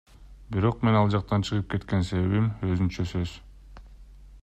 Бирок 0.55 0.79
менин 0.87 0.97
ал 1.01 1.11
жактан 1.15 1.45
чыгып 1.49 1.69
кеткен 1.75 2.07
себебим 2.09 2.51
өзүнчө 2.73 3.07
сөз. 3.15 3.39